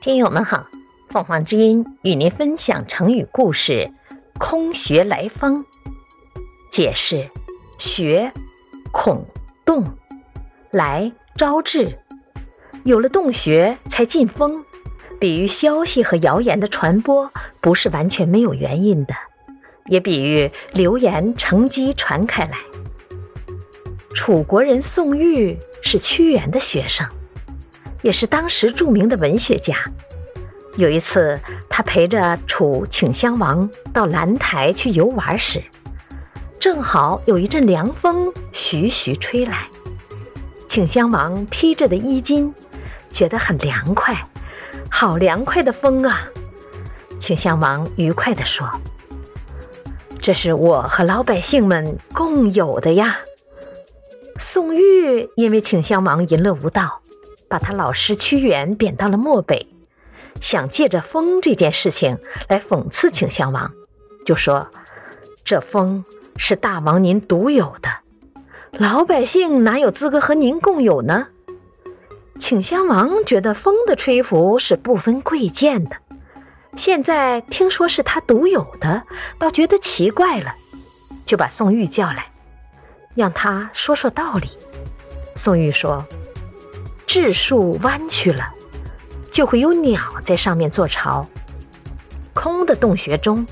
[0.00, 0.66] 听友们好，
[1.10, 3.92] 凤凰之音与您分享成语故事
[4.40, 5.62] “空穴来风”。
[6.72, 7.28] 解释：
[7.78, 8.32] 穴，
[8.92, 9.26] 孔
[9.62, 9.84] 洞，
[10.70, 11.98] 来招致，
[12.82, 14.64] 有了洞穴才进风，
[15.20, 17.30] 比喻消息和谣言的传播
[17.60, 19.12] 不是完全没有原因的，
[19.84, 22.56] 也比喻流言乘机传开来。
[24.14, 27.06] 楚国人宋玉是屈原的学生。
[28.02, 29.74] 也是当时著名的文学家。
[30.76, 35.62] 有一次，他陪着楚顷襄王到兰台去游玩时，
[36.58, 39.68] 正好有一阵凉风徐徐吹来。
[40.68, 42.54] 顷襄王披着的衣襟
[43.10, 44.24] 觉得很凉快，
[44.88, 46.28] 好凉快的风啊！
[47.18, 48.70] 顷襄王愉快地说
[50.22, 53.18] ：“这是我和老百姓们共有的呀。”
[54.38, 56.99] 宋玉因为顷襄王淫乐无道。
[57.50, 59.66] 把他老师屈原贬到了漠北，
[60.40, 62.16] 想借着风这件事情
[62.48, 63.72] 来讽刺顷襄王，
[64.24, 64.68] 就说
[65.44, 66.04] ：“这风
[66.36, 67.90] 是大王您独有的，
[68.70, 71.26] 老百姓哪有资格和您共有呢？”
[72.38, 75.96] 顷襄王觉得风的吹拂是不分贵贱的，
[76.76, 79.02] 现在听说是他独有的，
[79.40, 80.54] 倒觉得奇怪了，
[81.26, 82.30] 就把宋玉叫来，
[83.16, 84.50] 让他说说道理。
[85.34, 86.06] 宋玉说。
[87.10, 88.48] 质数弯曲了，
[89.32, 91.26] 就会有鸟在上面做巢。
[92.32, 93.44] 空的洞穴中，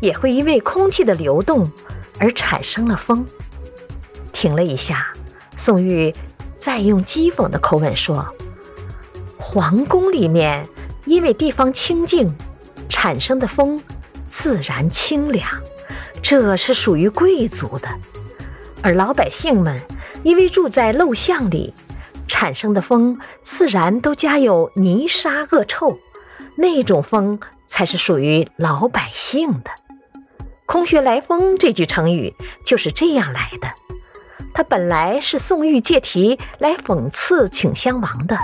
[0.00, 1.70] 也会因为空气的流动
[2.18, 3.24] 而产生了风。
[4.32, 5.12] 停了一下，
[5.56, 6.12] 宋玉
[6.58, 8.26] 再用讥讽的口吻说
[9.38, 10.68] ：“皇宫里面
[11.04, 12.34] 因为地方清静
[12.88, 13.80] 产生的风，
[14.26, 15.48] 自然清凉，
[16.20, 17.88] 这是属于贵族的；
[18.82, 19.80] 而老百姓们
[20.24, 21.72] 因为住在陋巷里。”
[22.26, 25.98] 产生的风自然都加有泥沙恶臭，
[26.56, 29.70] 那种风才是属于老百姓的。
[30.66, 32.34] 空穴来风这句成语
[32.64, 33.68] 就是这样来的。
[34.54, 38.38] 它本来是宋玉借题来讽刺顷襄王的，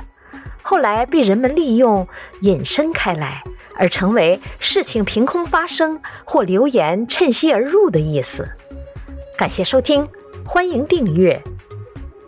[0.62, 2.08] 后来被人们利用
[2.42, 3.44] 引申开来，
[3.76, 8.48] 而成为事情凭空发生或流言趁虚而入的意思。
[9.38, 10.06] 感谢收听，
[10.44, 11.40] 欢迎订阅。